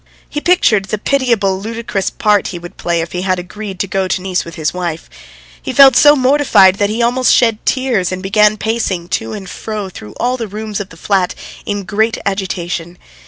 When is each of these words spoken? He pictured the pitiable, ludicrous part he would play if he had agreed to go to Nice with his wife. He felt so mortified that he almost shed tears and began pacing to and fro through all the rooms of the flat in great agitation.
He 0.27 0.41
pictured 0.41 0.85
the 0.85 0.97
pitiable, 0.97 1.61
ludicrous 1.61 2.09
part 2.09 2.47
he 2.47 2.57
would 2.57 2.75
play 2.75 3.01
if 3.01 3.11
he 3.11 3.21
had 3.21 3.37
agreed 3.37 3.79
to 3.81 3.85
go 3.87 4.07
to 4.07 4.19
Nice 4.19 4.43
with 4.43 4.55
his 4.55 4.73
wife. 4.73 5.07
He 5.61 5.71
felt 5.73 5.95
so 5.95 6.15
mortified 6.15 6.77
that 6.77 6.89
he 6.89 7.03
almost 7.03 7.31
shed 7.31 7.63
tears 7.67 8.11
and 8.11 8.23
began 8.23 8.57
pacing 8.57 9.09
to 9.09 9.33
and 9.33 9.47
fro 9.47 9.89
through 9.89 10.13
all 10.19 10.37
the 10.37 10.47
rooms 10.47 10.79
of 10.79 10.89
the 10.89 10.97
flat 10.97 11.35
in 11.67 11.83
great 11.83 12.17
agitation. 12.25 12.97